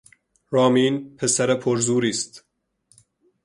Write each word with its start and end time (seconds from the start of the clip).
رامین 0.51 1.15
پسر 1.17 1.55
پرزوری 1.55 2.09
است. 2.09 2.45